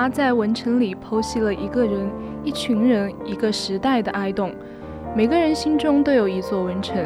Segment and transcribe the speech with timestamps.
[0.00, 2.10] 他在《文城》里剖析了一个人、
[2.42, 4.50] 一群人、一个时代的哀动。
[5.14, 6.96] 每个人心中都有一座文城，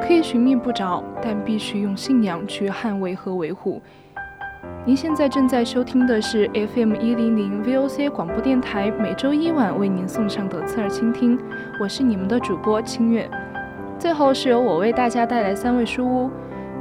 [0.00, 3.80] 可以寻觅不着，但必须用信仰去捍卫和维护。
[4.84, 11.38] 您现在正在收听的是 FM 一零零 VOC 广播电台，每周一晚为您送上的侧耳倾听，
[11.80, 13.30] 我是你们的主播清月。
[14.00, 16.28] 最后是由我为大家带来三位书屋，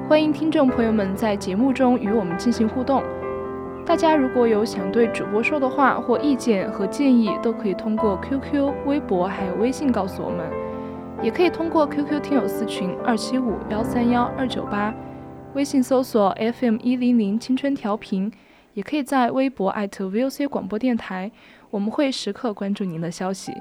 [0.10, 3.04] 欢迎听众朋友们在节目中与我们进行互动。
[3.92, 10.50] 大家如果有想对主播说的话或意见和建议，都可以通过 QQ、微博还有微信告诉我们，
[11.22, 14.96] 也可以通过 QQ 听友私群二七五幺三幺二九八，
[15.56, 18.32] 微信搜索 FM 一零零青春调频，
[18.76, 21.30] 也可以在微博 VOC 广播电台，
[21.70, 23.52] 我们会时刻关注您的消息。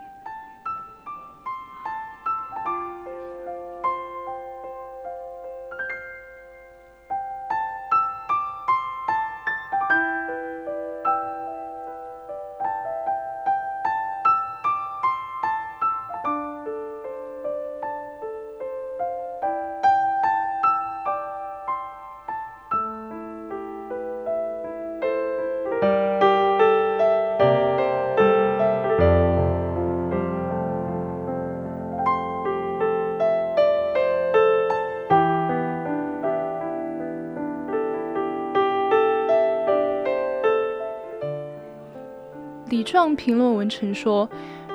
[42.70, 44.31] 李壮评论文成说：“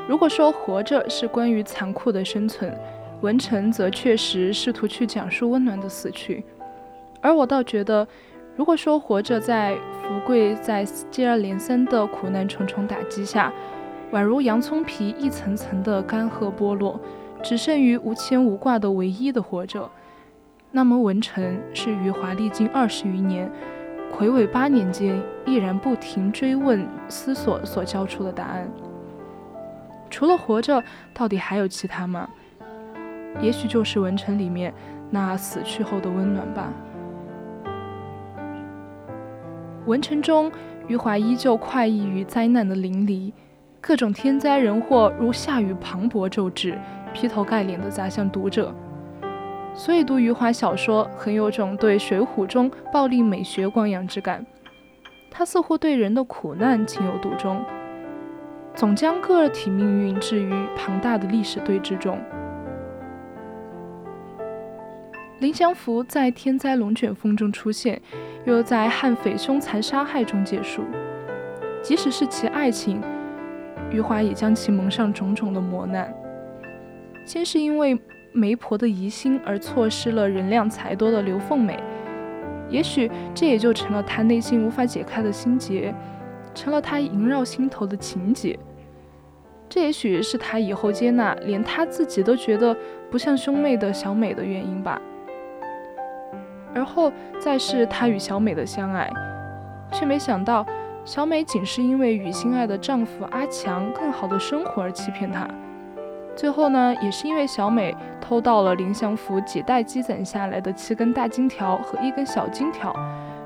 [0.05, 2.77] 如果说活着是关于残酷的生存，
[3.21, 6.43] 文成则确实试图去讲述温暖的死去。
[7.21, 8.05] 而我倒觉得，
[8.57, 13.51] 如果说活着在福贵在接二连三的苦难重重打击下，
[14.11, 16.99] 宛如洋葱皮一层层的干涸剥落，
[17.41, 19.89] 只剩于无牵无挂的唯一的活着，
[20.71, 23.49] 那么文成是余华历经二十余年。”
[24.17, 28.65] 魁伟八年间，依然不停追问、思索所交出的答案。
[30.09, 30.81] 除了活着，
[31.13, 32.29] 到底还有其他吗？
[33.41, 34.73] 也许就是文城里面
[35.09, 36.71] 那死去后的温暖吧。
[39.85, 40.49] 文城中，
[40.87, 43.33] 余华依旧快意于灾难的淋漓，
[43.81, 46.79] 各种天灾人祸如下雨磅礴骤至，
[47.13, 48.73] 劈头盖脸的砸向读者。
[49.77, 54.43] 所以读余华小说，很有种对《水浒》中暴力美学光阳之感。
[55.29, 57.61] 他似乎对人的苦难情有独钟，
[58.73, 62.17] 总将个体命运置于庞大的历史对峙中。
[65.39, 68.01] 林祥福在天灾龙卷风中出现，
[68.45, 70.83] 又在悍匪凶残杀害中结束。
[71.83, 73.01] 即使是其爱情，
[73.91, 76.15] 余华也将其蒙上种种的磨难。
[77.25, 77.99] 先是因为。
[78.35, 81.79] 媒婆的疑心而错失了人靓才多的刘凤美，
[82.69, 85.95] 也许这也就成了他内心无法解开的心结，
[86.53, 88.59] 成了他萦绕心头的情结。
[89.69, 92.75] 这也许是他以后接纳连他自己都觉得
[93.09, 95.01] 不像兄妹的小美的原因吧。
[96.73, 97.09] 而后
[97.39, 99.09] 再是他与小美的相爱，
[99.93, 100.65] 却没想到
[101.05, 105.47] 小美仅是因为与心爱的丈夫阿强更好的生活而欺骗他。
[106.35, 112.93] 最后呢，也是因为小美偷到了林祥福几代积攒下来的七根大金条和一根小金条，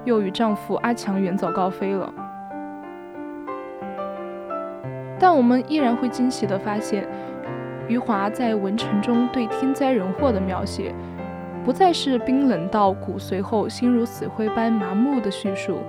[0.06, 2.12] 又与丈夫阿强远走高飞了。
[5.19, 7.07] 但我们依然会惊喜地发现，
[7.88, 10.95] 余华在《文城》中对天灾人祸的描写，
[11.63, 15.80] 不再是冰冷到骨髓后心如死灰般麻木的叙述，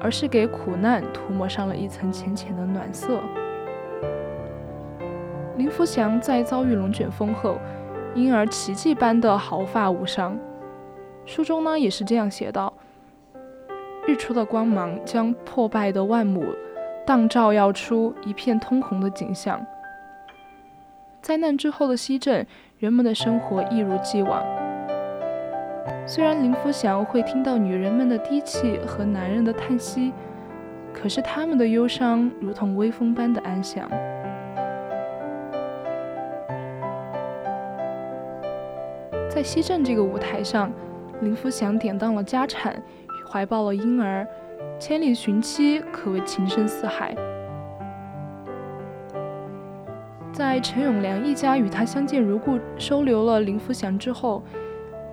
[0.00, 3.20] 而是给苦难涂抹上了一层浅浅的暖色。
[5.56, 7.58] 林福祥在遭遇龙卷风后，
[8.14, 10.38] 因而奇迹般的毫发无伤。
[11.24, 12.72] 书中呢也是这样写道
[14.06, 16.44] ：“日出的光芒将破败的万亩
[17.06, 19.64] 荡照耀出一片通红的景象。
[21.22, 22.46] 灾难之后的西镇，
[22.78, 24.44] 人们的生活一如既往。
[26.06, 30.12] 虽然林福祥会听到女人们的低泣和男人的叹息，
[30.92, 33.90] 可是他们的忧伤如同微风般的安详。
[39.36, 40.72] 在西镇这个舞台上，
[41.20, 42.82] 林福祥典当了家产，
[43.30, 44.26] 怀抱了婴儿，
[44.80, 47.14] 千里寻妻，可谓情深似海。
[50.32, 54.42] 在陈永良一家与他相见如故，收留了林福祥之后，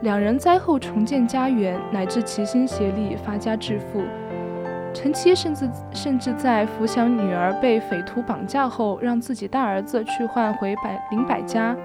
[0.04, 4.04] 两人灾后重建家园，乃至齐心协力发家致富。
[4.94, 11.76] 陈七甚至甚至在福祥女儿被匪徒绑架后，让自己大儿子去换回百林百家。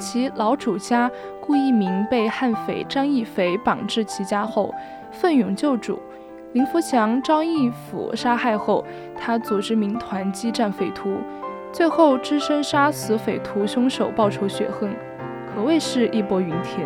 [0.00, 1.08] 其老主家
[1.40, 4.74] 顾一鸣被悍匪张义匪绑至其家后，
[5.12, 6.00] 奋勇救主。
[6.54, 8.84] 林福祥、张义府杀害后，
[9.16, 11.18] 他组织民团激战匪徒。
[11.70, 14.90] 最后，只身杀死匪徒凶手，报仇雪恨，
[15.46, 16.84] 可谓是义薄云天。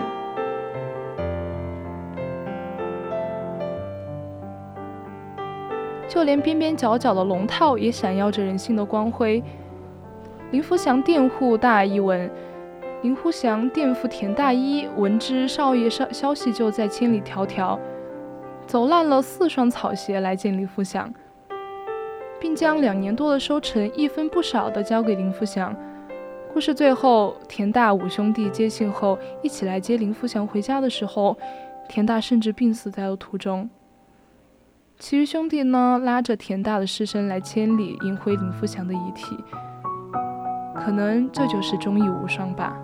[6.07, 9.43] 就连边边角角的龙套也闪耀着人性的光辉。
[10.51, 12.31] 林福祥佃户大一文，
[13.05, 17.79] 林福祥垫付田大一闻知少爷消消息，就在千里迢迢
[18.67, 21.13] 走烂了四双草鞋来见林福祥。
[22.41, 25.77] 并将两年多的收成一分不少的交给林福祥。
[26.51, 31.37] 故事最后，田大五兄弟接信后一起来接林福祥回家的时候，
[31.87, 33.69] 田大甚至病死在了途中。
[34.99, 39.37] 其余兄弟呢，拉着田大的尸身来千里迎回林福祥的遗体。
[40.75, 42.75] 可能这就是忠义无双吧。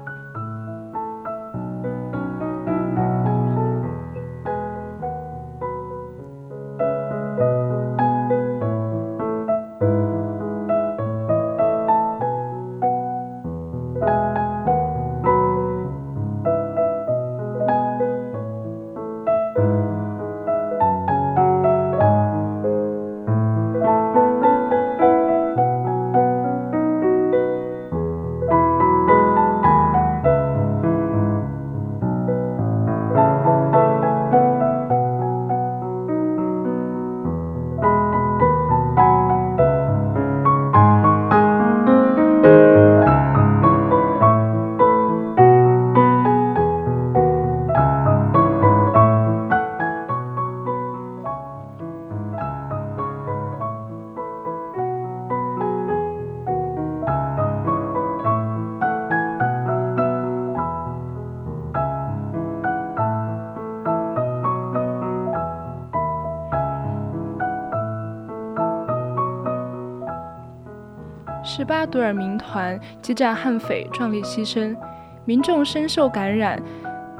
[71.42, 74.76] 十八独尔民团激战悍匪，壮烈牺牲，
[75.24, 76.60] 民众深受感染，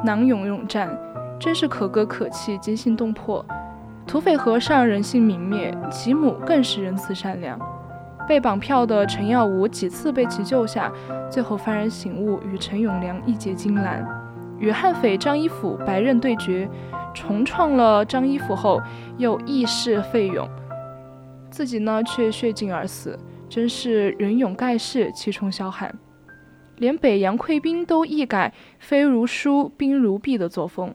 [0.04, 0.94] 囊勇勇战，
[1.38, 3.44] 真是可歌可泣，惊心动魄。
[4.06, 7.58] 土匪和尚人性泯灭，其母更是仁慈善良。
[8.28, 10.92] 被绑票的陈耀武几次被其救下，
[11.30, 14.06] 最后幡然醒悟，与陈永良义结金兰，
[14.58, 16.68] 与悍匪张一甫白刃对决，
[17.14, 18.82] 重创了张一甫后，
[19.16, 20.46] 又义释费勇，
[21.50, 23.18] 自己呢却血尽而死。
[23.50, 25.92] 真是人勇盖世，气冲霄汉，
[26.76, 30.94] 连北洋溃兵都一改飞如书，兵如壁的作风。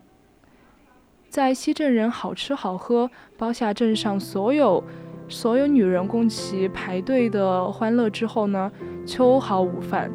[1.27, 4.81] 在西镇人好吃好喝，包下镇上所有
[5.27, 8.71] 所有女人供其排队的欢乐之后呢，
[9.05, 10.09] 秋毫无犯，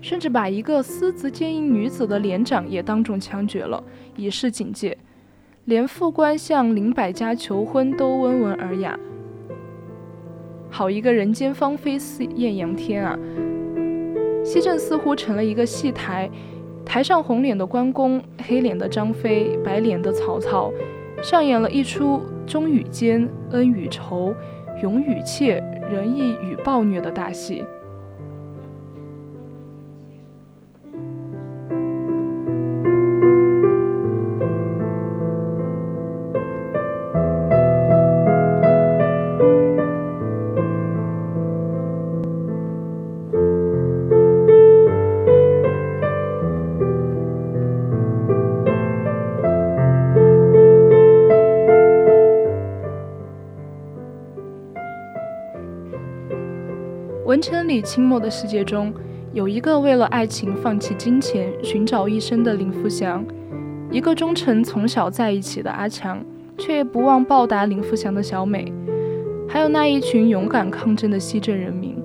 [0.00, 3.80] 甚至把一个私自奸淫女子的连长也当众枪决了，
[4.16, 4.98] 以示警戒。
[5.66, 8.98] 连副官向林百家求婚都温文尔雅。
[10.78, 13.18] 好一个人间芳菲似艳阳天啊！
[14.44, 16.30] 西镇似乎成了一个戏台，
[16.84, 20.72] 台上红脸的关公、黑脸的张飞、白脸的曹操，
[21.20, 24.32] 上演了一出忠与奸、恩与仇、
[24.80, 27.64] 勇与怯、仁义与暴虐的大戏。
[57.28, 58.90] 文城里清末的世界中，
[59.34, 63.22] 有一个为了爱情放弃金钱、寻找一生的林福祥，
[63.90, 66.24] 一个忠诚从小在一起的阿强，
[66.56, 68.72] 却不忘报答林福祥的小美，
[69.46, 72.02] 还有那一群勇敢抗争的西镇人民。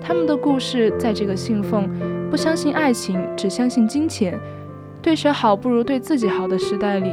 [0.00, 1.88] 他们的故事在这个信奉
[2.28, 4.36] 不相信爱情，只相信金钱，
[5.00, 7.12] 对谁好不如对自己好的时代里，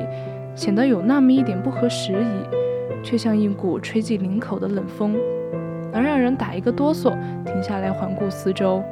[0.55, 5.15] 显得有那么一点不合时宜，却像一股吹进领口的冷风，
[5.93, 7.11] 能让人打一个哆嗦，
[7.45, 8.83] 停下来环顾四周。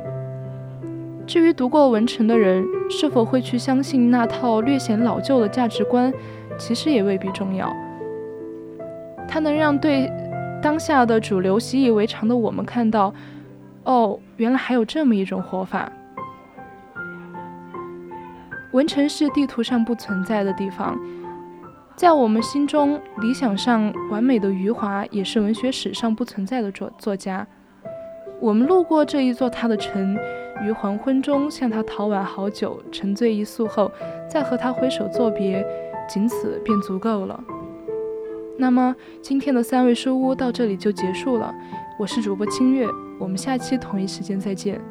[1.27, 6.13] 至于读过文成的人是否会去相信那套略显老旧的价值观，
[6.57, 7.73] 其实也未必重要。
[9.27, 10.11] 它能让对
[10.61, 13.13] 当下的主流习以为常的我们看到，
[13.83, 15.91] 哦，原来还有这么一种活法。
[18.73, 20.97] 文成是地图上不存在的地方，
[22.01, 27.45] 在我们心中，理想上完美的余华也是文学史上不存在的作作家。
[28.39, 30.17] 我们路过这一座他的城。
[30.63, 33.91] 于黄昏中向他讨碗好酒，沉醉一宿后，
[34.27, 35.63] 再和他挥手作别，
[36.09, 37.39] 仅此便足够了。
[38.57, 41.53] 那么今天的三味书屋到这里就结束了。
[41.99, 42.87] 我是主播清月，
[43.19, 44.81] 我们下期同一时间再见。